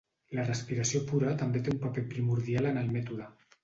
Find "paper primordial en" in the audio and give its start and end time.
1.87-2.85